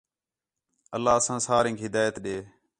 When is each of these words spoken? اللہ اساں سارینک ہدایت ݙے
اللہ 0.95 1.13
اساں 1.17 1.39
سارینک 1.47 1.77
ہدایت 1.85 2.15
ݙے 2.23 2.37